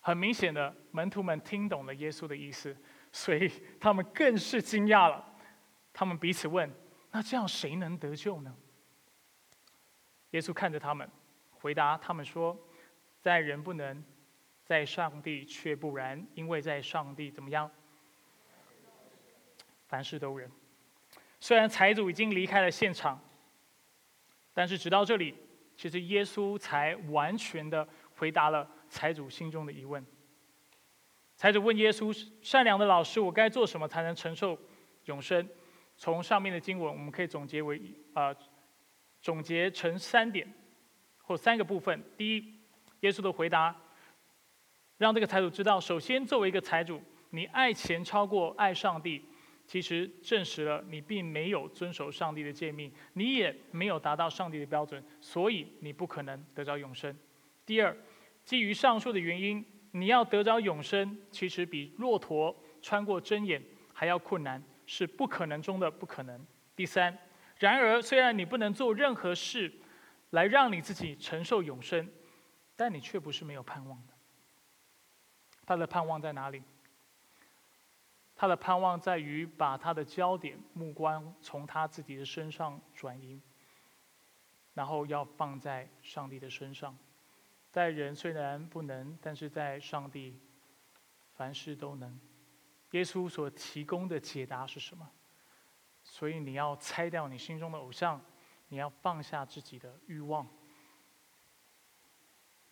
[0.00, 2.76] 很明显的，门徒们听懂了耶稣的意思，
[3.10, 5.24] 所以他们更是惊讶了。
[5.92, 6.72] 他们彼此问
[7.10, 8.54] ：“那这样谁能得救呢？”
[10.30, 11.10] 耶稣看着他们。
[11.50, 12.56] 回答他们说
[13.18, 14.04] ：“在人不能，
[14.62, 17.68] 在上帝却不然，因为在上帝怎么样？
[19.86, 20.50] 凡事都人。
[21.40, 23.20] 虽然财主已经离开了现场，
[24.52, 25.34] 但是直到这里，
[25.76, 30.04] 其实耶稣才完全的回答了财主心中的疑问。
[31.36, 34.58] 财主问耶稣：‘善良的老师，我该做什么才能承受
[35.04, 35.48] 永生？’
[35.96, 37.80] 从上面的经文，我们可以总结为
[38.14, 38.34] 啊，
[39.20, 40.46] 总结成三点。”
[41.28, 42.00] 或三个部分。
[42.16, 42.54] 第一，
[43.00, 43.74] 耶稣的回答
[44.96, 49.24] 让这个财主知道：首先，作为一个财主，你爱钱超过爱上帝，
[49.66, 57.16] 其实证实了你并没有遵守上帝的诫命，你也没有达到上帝的标准，所以你不可能得着永生。
[57.64, 57.96] 第二，
[58.44, 66.46] 基于上述的原因，你要得着永生，其实比骆驼穿过针眼还要困难，是不可能中的不可能。
[66.74, 67.18] 第三，
[67.58, 69.72] 然而虽然你不能做任何事。
[70.30, 72.06] 来让你自己承受永生，
[72.74, 74.12] 但你却不是没有盼望的。
[75.64, 76.60] 他的盼望在哪里？
[78.36, 83.40] 他的盼望在于把他的焦点、目光从他自己的身上转移，
[84.74, 86.96] 然后要放在上帝的身上。
[87.72, 90.38] 在人虽然不能，但是在上帝，
[91.34, 92.20] 凡事都能。
[92.92, 95.10] 耶稣所提供的解答是什么？
[96.04, 98.20] 所以你要拆掉你心中的偶像。
[98.68, 100.44] 你要放下自己的欲望，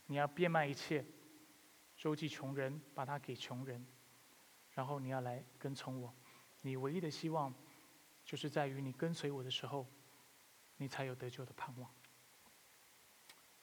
[0.07, 1.07] 你要变卖一切，
[1.97, 3.87] 周济穷人，把它给穷人，
[4.75, 6.13] 然后你要来跟从我。
[6.63, 7.53] 你唯一的希望
[8.25, 9.87] 就是在于你跟随我的时候，
[10.77, 11.91] 你才有得救的盼望。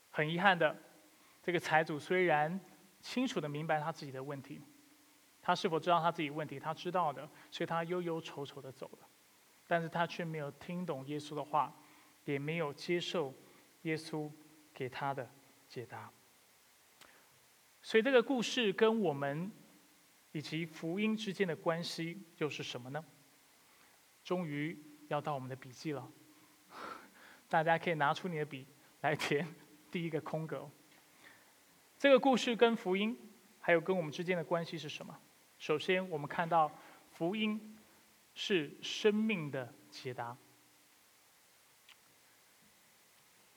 [0.10, 0.76] 很遗憾的，
[1.42, 2.60] 这个财主虽然
[3.00, 4.62] 清楚的明白他自己的问题，
[5.42, 6.60] 他是否知道他自己问题？
[6.60, 9.08] 他知道的，所以他忧忧愁愁的走了，
[9.66, 11.74] 但是他却没有听懂耶稣的话，
[12.26, 13.34] 也没有接受
[13.82, 14.30] 耶稣
[14.74, 15.28] 给他的
[15.68, 16.12] 解答。
[17.82, 19.52] 所以这个故事跟我们
[20.32, 23.04] 以及福音之间的关系又是什么呢？
[24.24, 26.08] 终于要到我们的笔记了，
[27.50, 28.66] 大家可以拿出你的笔
[29.02, 29.48] 来填
[29.92, 30.70] 第一个空格。
[31.98, 33.18] 这个故事跟福音
[33.60, 35.20] 还有跟我们之间的关系是什么？
[35.60, 36.72] 首先，我们看到
[37.12, 37.78] 福音
[38.34, 40.36] 是生命的解答。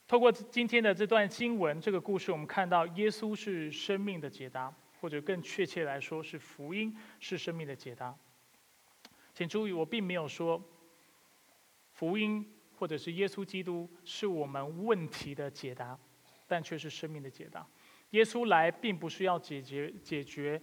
[0.07, 4.73] 透过今天的这段经文，这个故事，我们看到耶稣是生命的解答，
[5.05, 8.17] 或者更确切来说，是福音是生命的解答。
[9.35, 10.59] 请注意，我并没有说
[11.93, 15.99] 福音或者是耶稣基督是我们问题的解答，
[16.47, 17.69] 但却是生命的解答。
[18.12, 20.59] 耶稣来并不是要解决解决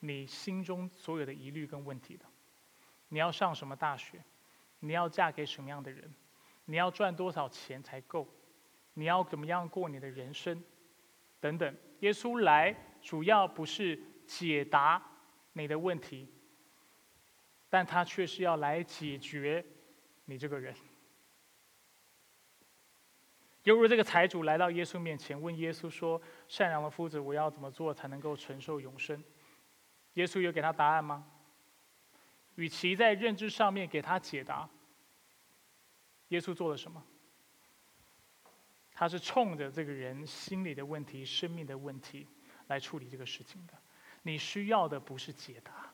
[0.00, 2.24] 你心中所有的疑虑跟问题的。
[3.10, 4.20] 你要上什么大学？
[4.80, 6.12] 你要嫁给什么样的人？
[6.64, 8.26] 你要赚多少钱才够？
[8.94, 10.60] 你要怎么样过你的人生，
[11.38, 11.76] 等等。
[12.00, 15.00] 耶稣来主要不是解答
[15.52, 16.26] 你的问题，
[17.68, 19.62] 但他却是要来解决
[20.24, 20.74] 你这个人。
[23.64, 29.22] 犹如这个财主来到耶稣面前，问耶稣说：“善良的夫子，我要怎么做才能够承受永生？”
[30.14, 31.26] 耶稣有给他答案吗？
[32.54, 34.68] 与其在认知上面给他解答，
[36.28, 37.04] 耶稣做了什么？
[38.92, 42.28] 他是冲着这个人心里的问题、生命的问题
[42.68, 43.74] 来处理这个事情的。
[44.22, 45.92] 你需要的不是解答，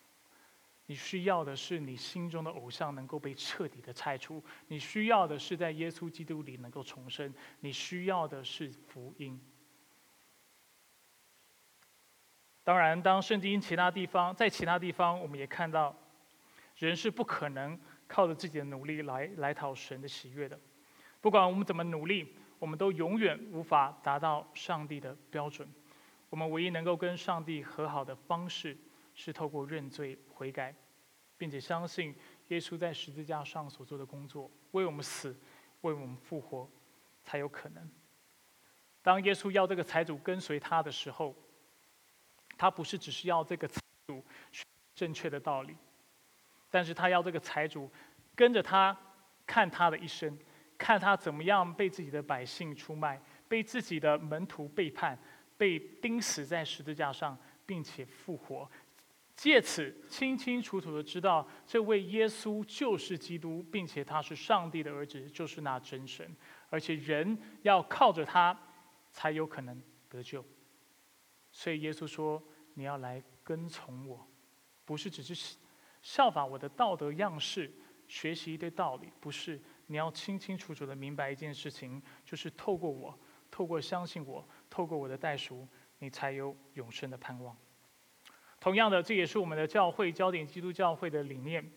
[0.87, 4.43] 你需要的是你心中的偶像能够被彻底的拆除。
[4.69, 7.33] 你需要的是在耶稣基督里能够重生。
[7.61, 9.41] 你需要的是福音。
[12.63, 15.97] 当然，当圣经其他地方在其他地方，我们也看到，
[16.77, 20.59] 人是不可能靠着自己的努力来来讨神的喜悦的。
[21.21, 22.37] 不管我们怎么努力。
[22.61, 25.67] 我们都永远无法达到上帝的标准。
[26.31, 28.77] 我们唯一能够跟上帝和好的方式，
[29.15, 30.75] 是透过认罪悔改，
[31.37, 32.15] 并且相信
[32.49, 35.39] 耶稣在十字架上所做的工作，为我们死，
[35.83, 36.71] 为我们复活，
[37.23, 37.91] 才有可能。
[39.03, 41.37] 当耶稣要这个财主跟随他的时候，
[42.57, 44.25] 他不是只是要这个财主
[44.95, 45.77] 正确的道理，
[46.71, 47.91] 但是他要这个财主
[48.35, 48.97] 跟着他
[49.45, 50.39] 看他的一生。
[50.79, 55.19] 看他怎么样被自己的百姓出卖，被自己的门徒背叛，
[55.61, 58.67] 被钉死在十字架上，并且复活，
[59.37, 66.35] 借此清清楚楚的知道这位耶稣就是基督，并且他是上帝的儿子，就是那真神，
[66.71, 68.59] 而且人要靠着他
[69.13, 70.43] 才有可能得救。
[71.53, 72.43] 所以耶稣说
[72.73, 74.27] ：“你要来跟从我，
[74.87, 75.59] 不是只是
[76.01, 77.71] 效仿我的道德样式，
[78.09, 83.19] 学习一堆道理，不是。”你要清清楚楚的明白一件事情，就是透过我，
[83.51, 87.55] 透过相信我，透过我的代赎，你才有永生的盼望。
[88.61, 91.69] 同样的，这也是我们的教会焦点基督教会的理念。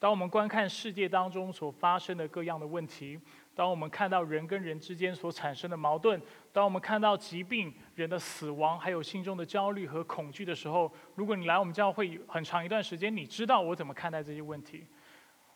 [0.00, 3.18] 当我们观看世界当中所发生的各样的问题，
[3.52, 14.86] 当我们看到人跟人之间所产生的矛盾，当我们看到疾病、人的死亡，还有心中的焦虑和恐惧的时候，如果你来我们教会很长一段时间，你知道我怎么看待这些问题。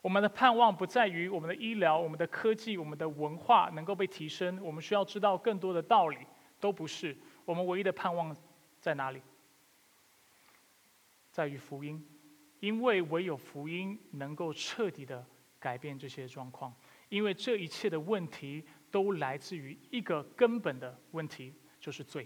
[0.01, 6.17] 我们的盼望不在于我们的医疗、我们的科技、我们的文化能够被提升，我们需要知道更多的道理，
[6.63, 7.13] 都不是。
[7.43, 8.33] 我们唯一的盼望
[8.79, 9.21] 在哪里？
[11.29, 12.01] 在于福音，
[12.61, 15.25] 因为唯有福音能够彻底的
[15.59, 16.73] 改变这些状况，
[17.09, 22.25] 因为这一切的问题都来自于一个根本的问题，就是罪。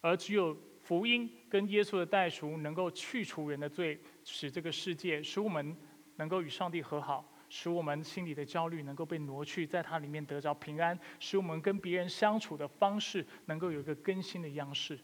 [0.00, 5.76] 而只有福音跟耶稣的代赎能够去除人的罪，使这个世界，使我们。
[6.18, 14.98] 能够与上帝和好，使我们心里的焦虑能够被挪去，在它里面得着平安，使我们跟别人相处的方式能够有一个更新的样式，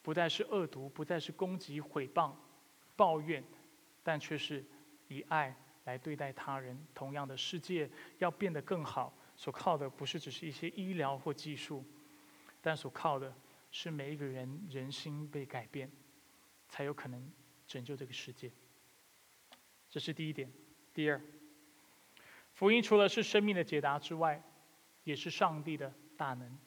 [0.00, 2.32] 不再是恶毒，不再是攻击、毁谤、
[2.96, 3.44] 抱怨，
[4.02, 4.64] 但却是
[5.08, 5.54] 以爱
[5.84, 6.74] 来对待他人。
[6.94, 11.84] 同样的，世界要变得更好，所靠的不是只是一些医疗或技术，
[12.62, 13.30] 但所靠的
[13.70, 15.92] 是每一个人人心被改变，
[16.66, 17.30] 才有可能
[17.66, 18.50] 拯救这个世界。
[19.90, 20.50] 这是第一点。
[20.94, 21.20] 第二，
[22.54, 24.42] 福音除了是生命的解答之外，
[25.02, 26.58] 也是上帝的大能。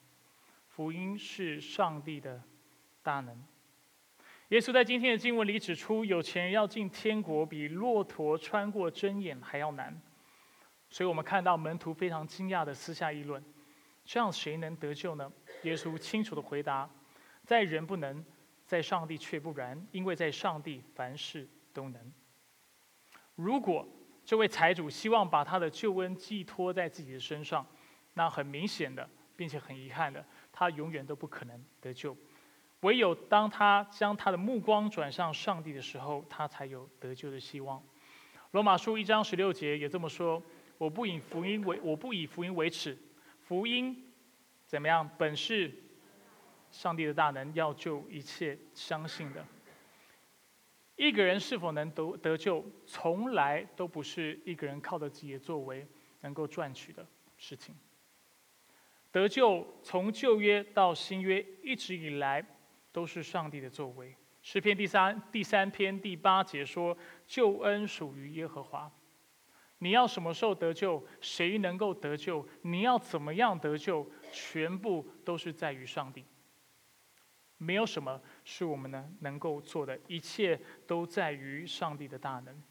[0.67, 2.43] 福音是上帝的
[3.01, 3.41] 大能。
[4.49, 9.99] 耶稣在今天的经文里指出，有钱人要进天国比骆驼穿过针眼还要难。
[10.89, 13.43] 所以我们看到门徒非常惊讶的私下议论：
[14.05, 15.31] 这样谁能得救呢？
[15.63, 16.89] 耶稣清楚的回答：
[17.43, 18.23] 在人不能，
[18.65, 22.13] 在上帝却不然，因为在上帝凡事都能。
[23.35, 23.87] 如果
[24.27, 27.65] 这位财主希望把他的救恩寄托在自己的身上，
[28.15, 32.13] 那很明显的，并且很遗憾的，他永远都不可能得救。
[32.81, 37.81] 唯有当他将他的目光转向上帝的时候，他才有得救的希望。
[38.51, 40.43] 罗马书一章十六节也这么说
[40.77, 42.97] ：“我不以福音为我不以福音为耻，
[43.39, 44.11] 福音
[44.65, 45.09] 怎么样？
[45.17, 45.73] 本是
[46.69, 49.45] 上帝的大能，要救一切相信的。
[50.97, 55.87] 一个人是否能得得救，从来都不是一个人靠着自己的作为
[56.19, 57.73] 能够赚取的事情。
[59.09, 62.45] 得救从旧约到新约一直以来。”
[62.89, 64.15] 都是上帝的作为。
[64.41, 68.91] 诗篇第三第三篇第八节说：“救恩属于耶和华。”
[69.77, 71.05] 你要什么时候得救？
[71.21, 72.43] 谁能够得救？
[72.63, 74.09] 你要怎么样得救？
[74.31, 76.25] 全部都是在于上帝。
[77.57, 82.63] 没有什么是我们能能够做的，一切都在于上帝的大能。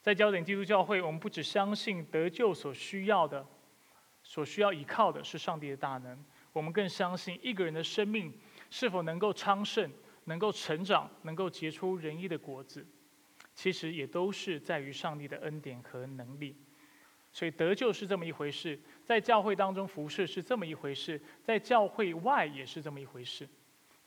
[0.00, 3.46] 在焦点基督教会，我们不只相信得救所需要的、
[4.22, 8.32] 所需要依靠的是上帝的大能，我们更相信一个人的生命。
[8.72, 9.90] 是否能够昌盛、
[10.26, 12.86] 能够成长、能够结出仁义的果子，
[13.52, 16.56] 其实也都是在于上帝的恩典和能力。
[17.32, 23.48] 所以得救是这么一回事，在教会当中服侍是这么一回事，在教会外也是这么一回事。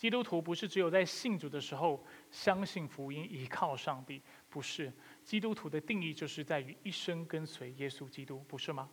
[0.04, 4.91] 基督徒不是只有在信主的时候相信福音、依靠上帝，不是。
[5.24, 8.89] 基督徒的定义就是在于一生跟随耶稣基督，不是吗？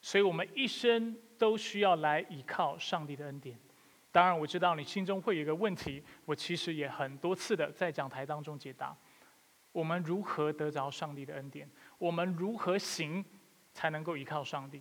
[0.00, 3.60] 所以我们一生都需要来依靠上帝的恩典。
[4.10, 8.96] 当然，我知道你心中会有一个问题，我其实也很多次的在讲台当中解答：
[9.72, 11.70] 我们如何得着上帝的恩典？
[11.98, 13.22] 我们如何行
[13.74, 14.80] 才能够依靠上帝？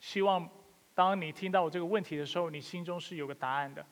[0.00, 0.50] 希望
[0.94, 3.84] 当你听到我这个问题的时候，你心中是有个答案的。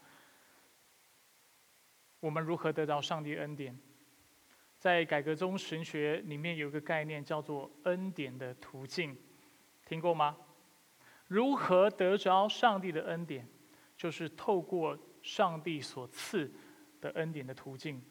[2.20, 3.76] 我们如何得着上帝恩典？
[4.78, 9.16] 在改革中神学里面有一个概念叫做恩典的途径，
[9.84, 10.36] 听过吗？
[11.26, 13.48] 如何得着上帝的恩典？
[13.96, 16.53] 就是透过上帝所赐
[17.00, 18.03] 的恩典的途径，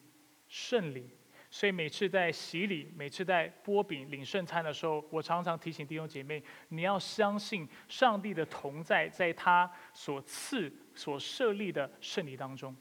[0.48, 1.10] 圣礼。
[1.54, 12.74] 所以每次在洗礼、每次在波饼领圣餐的时候，我常常提醒弟兄姐妹：你要相信上帝的同在，在他所赐、所设立的圣礼当中。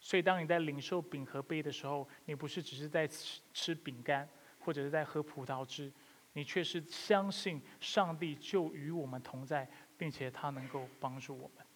[0.00, 4.26] 所以，当你在领受饼和杯的时候，你不是只是在吃吃饼干，
[4.58, 5.92] 或者是在喝葡萄汁。
[6.32, 9.68] 你却是相信上帝就与我们同在，
[9.98, 11.66] 并且他能够帮助我们。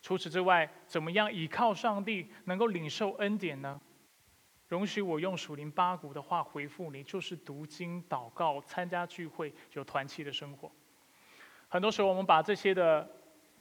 [0.00, 3.80] 除此之外，怎么样依靠上帝能够领受恩典呢？
[4.72, 10.72] 容许我用属灵八股的话回复你：就是读经、祷告、参加聚会、有团契的生活。
[11.68, 13.06] 很多时候，我们把这些的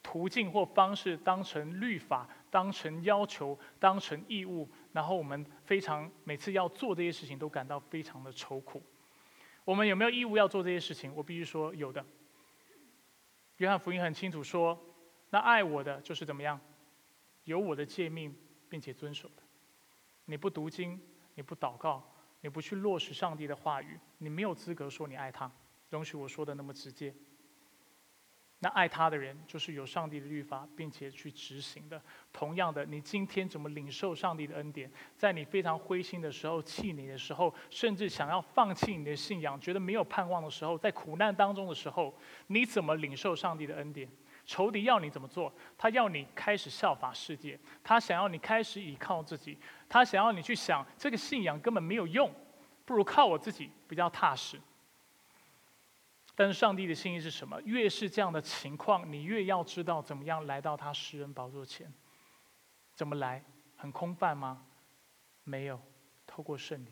[0.01, 8.81] 途径或方式当成律法、当成要求、当成义务，然后我们非常每次要做这些事情都感到非常的愁苦。
[9.65, 11.13] 我们有没有义务要做这些事情？
[11.13, 12.05] 我必须说有的。
[13.57, 14.79] 约翰福音很清楚说，
[15.29, 16.57] 那爱我的就是怎么样，
[17.43, 18.33] 有我的诫命
[18.69, 19.43] 并且遵守的。
[20.31, 20.97] 你不读经，
[21.35, 22.01] 你不祷告，
[22.39, 25.51] 你不去落实上帝的话语，你没有资格说你爱他。
[25.89, 27.13] 容许我说的那么直接。
[28.59, 32.01] 那爱他的人，就是有上帝的律法，并且去执行的。
[32.31, 34.89] 同样的，你今天怎么领受上帝的恩典？
[35.17, 42.17] 在你非常灰心的时候、气馁的时候，甚至想要放弃你的信仰、觉得没有盼望的时候，在苦难当中的时候，
[42.47, 44.09] 你怎么领受上帝的恩典？
[44.45, 45.53] 仇敌要你怎么做？
[45.77, 52.33] 他要你开始效法世界，他想要你开始倚靠自己，他想要你去想这个信仰根本没有用，
[52.85, 54.59] 不如靠我自己比较踏实。
[56.35, 57.61] 但是上帝的心意是什么？
[57.61, 61.93] 越是这样的情况，你越要知道怎么样来到他施恩宝座前。
[62.95, 63.43] 怎么来？
[63.77, 64.65] 很空泛吗？
[65.43, 65.79] 没有，
[66.25, 66.91] 透过圣礼，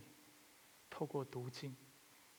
[0.90, 1.76] 透过读经，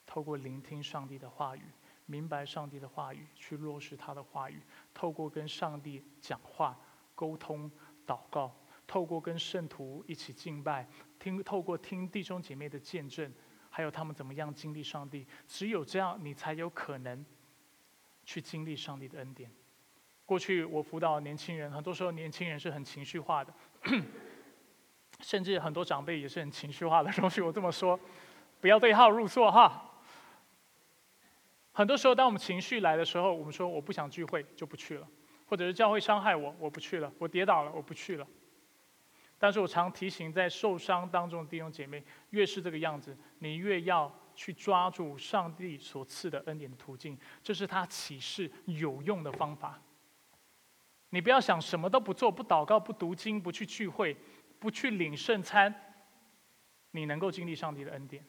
[0.04, 1.62] 透过聆听上帝的话语，
[2.10, 4.60] 明白上帝的话语，去落实他的话语。
[4.92, 6.76] 透过跟上帝讲话、
[7.14, 7.70] 沟通、
[8.04, 8.52] 祷告，
[8.84, 10.88] 透过跟圣徒一起敬拜，
[11.20, 13.32] 听透过听弟兄姐妹的见证。
[13.72, 15.24] 还有他们怎么样经历上帝？
[15.46, 17.24] 只有这样，你才有可能
[18.24, 19.48] 去经历上帝的恩典。
[20.26, 23.54] 过去我辅导年轻人，很多时候年轻人是很情绪化的，
[25.20, 27.10] 甚至很多长辈也是很情绪化的。
[27.12, 27.98] 容许我这么说，
[28.60, 29.86] 不要对号入座哈。
[31.80, 35.06] 很多时候，当我们情绪来的时候，我们说我不想聚会，就不去了；
[35.46, 38.28] 或者是教会伤害我，我不去了；我跌倒了，我不去了。
[39.38, 49.80] 但是我常提醒，在受伤当中的弟兄姐妹，越是这个样子，你越要去抓住上帝所赐的恩典的途径，这是他启示有用的方法。
[51.08, 54.14] 你不要想什么都不做，不祷告，不读经，不去聚会，
[54.58, 55.74] 不去领圣餐，
[56.90, 58.22] 你能够经历上帝的恩典。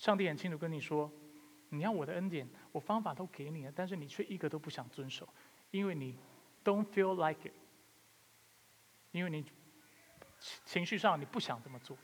[0.00, 1.12] 上帝很清楚跟你说
[1.68, 5.28] ：“你要我的恩典，我方法都给你了，但是你却一个都不想遵守，
[5.70, 6.18] 因为你
[6.64, 7.52] don't feel like it，
[9.12, 9.44] 因为你
[10.64, 11.98] 情绪上你不想这么做。”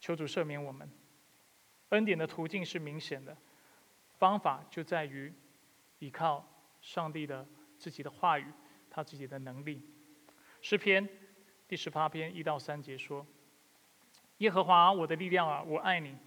[0.00, 0.90] 求主赦免我们。
[1.90, 3.36] 恩典的途径是明显的，
[4.18, 5.32] 方法就在于。
[6.00, 6.44] 依靠
[6.80, 7.46] 上帝的
[7.78, 8.44] 自己的话语，
[8.90, 9.80] 他自己的能力。
[10.60, 11.08] 诗篇
[11.68, 13.24] 第十八篇一到三节说
[14.38, 16.18] ：“耶和华我的力量啊，我爱你。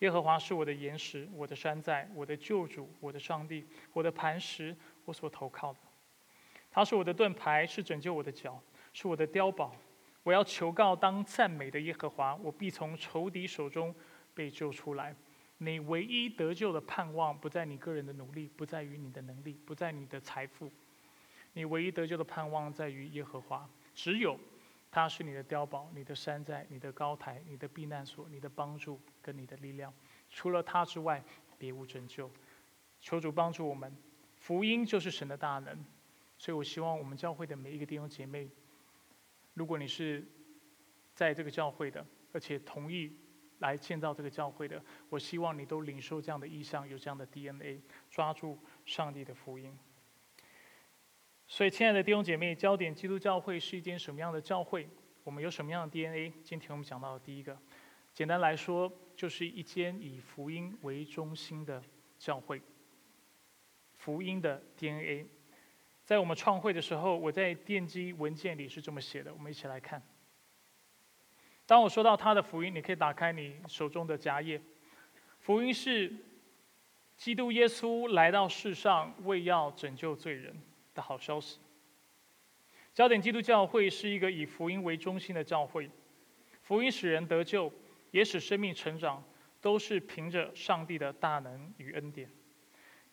[0.00, 5.78] 耶和华是我的岩石，我的山寨，我的救主，我的上帝，我的磐石，我所投靠的。
[6.70, 8.60] 他是我的盾牌，是拯救我的脚，
[8.92, 9.74] 是我的碉堡。
[10.22, 13.94] 我要求告当赞美的耶和华，我必从仇敌手中
[14.34, 15.14] 被救出来。”
[15.58, 20.70] 你唯一得救的盼望不在你个人的努力，不在于你的能力，不在你的财富。
[21.52, 24.38] 你唯一得救的盼望在于耶和华，只有
[24.94, 29.92] 他是你的碉堡、你的山寨、你的高台、你的避难所、你的帮助跟你的力量。
[30.30, 31.20] 除了他之外，
[31.58, 32.30] 别无拯救。
[33.00, 33.92] 求主帮助我们，
[34.36, 35.84] 福音就是神的大能。
[36.38, 38.48] 所以我希望我们教会的每一个弟兄姐妹，
[39.54, 40.24] 如果你是
[41.12, 43.18] 在这个教会的，而且同意。
[43.60, 47.80] 来建造这个教会的，我希望你都领受这样的意向，有这样的 DNA，
[48.10, 49.78] 抓住上帝的福音。
[51.46, 54.88] 所以，亲爱的弟兄姐妹，焦点基督教会是一间什么样的教会？
[55.22, 56.32] 我们有什么样的 DNA？
[56.42, 57.56] 今天我们讲到的第一个，
[58.12, 61.82] 简单来说，就是一间以福音为中心的
[62.18, 62.60] 教会。
[63.96, 65.26] 福音的 DNA，
[66.02, 70.02] 在我们创会的时候，我在奠基文件里是这么写的，我们一起来看。
[71.66, 74.60] 当我说到他的福音，你可以打开你手中的夹页。
[75.40, 76.12] 福音是
[77.16, 80.54] 基督耶稣来到世上为要拯救罪人
[80.94, 81.58] 的好消息。
[82.94, 85.90] 焦点基督教会是一个以福音为中心的教会，
[86.62, 87.72] 福音使人得救，
[88.12, 89.22] 也使生命成长，
[89.60, 92.30] 都是凭着上帝的大能与恩典。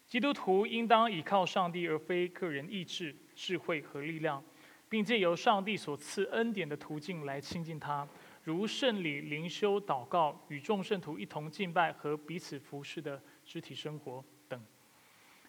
[0.05, 4.43] 基督徒应当倚靠上帝，而非个人意志、智慧和力量，
[4.87, 8.07] 并借由上帝所赐恩典的途径来亲近他。
[8.43, 14.23] 如圣礼、灵修、祷告、与众圣徒一同敬拜和彼此服侍的肢体生活。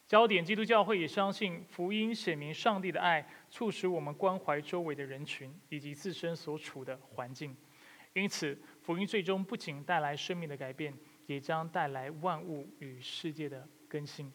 [0.07, 7.57] 焦点基督教会也相信福音显明上帝的爱，促使我们关怀周围的人群以及自身所处的环境。
[8.13, 10.93] 因此，福音最终不仅带来生命的改变，
[11.25, 14.31] 也将带来万物与世界的更新。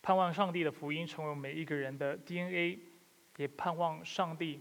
[0.00, 2.78] 盼望上帝的福音成为每一个人的 DNA，
[3.36, 4.60] 也盼望上帝。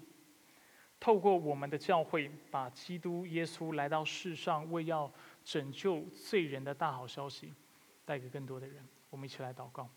[0.99, 5.09] 透过我们的教会，把基督耶稣来到世上为要
[5.43, 7.53] 拯救罪人的大好消息
[8.03, 8.83] 带给更多的人。
[9.09, 9.89] 我们一起来祷告。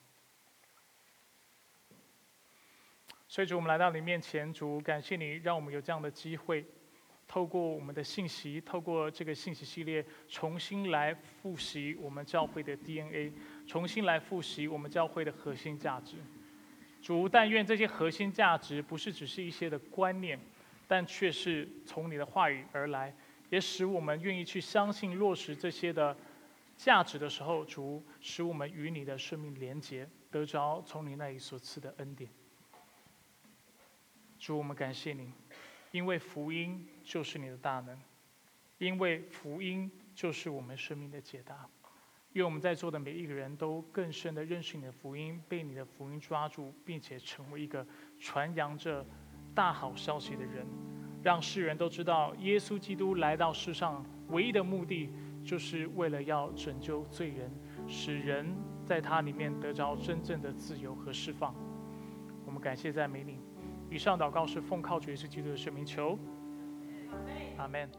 [3.29, 6.65] 所以主，我们来到你面前，主感谢你，让我们有这样的机会，
[7.27, 13.33] 透过我们的信息，透过这个信息系列，重新来复习我们教会的 DNA，
[13.67, 16.17] 重新来复习我们教会的核心价值。
[17.01, 20.39] 主，但愿这些核心价值不是只是一些的观念。
[20.89, 23.15] 但却是从你的话语而来，
[23.49, 26.15] 也使我们愿意去相信落实这些的
[26.83, 32.29] 价值的时候，主使我们与你的生命连结，得着从你那里所赐的恩典。
[34.37, 35.33] 主，我们感谢你，
[35.93, 37.97] 因为福音就是你的大能，
[38.79, 41.69] 因为福音就是我们生命的解答。
[42.33, 47.87] 愿我们在座的每一个人都更深的认识你的福音，被你的福音抓住，并且成为一个
[48.19, 49.07] 传扬着。
[49.55, 50.67] 大好消息的人，
[51.23, 55.11] 让世人都知道，耶稣基督来到世上唯一的目的，
[55.45, 57.51] 就是为了要拯救罪人，
[57.87, 61.55] 使人在他里面得着真正的自由和释放。
[62.47, 63.39] 我们感谢赞美你。
[63.91, 66.19] 以上祷告是奉靠主耶稣基督的圣名求，
[67.59, 67.91] 阿门。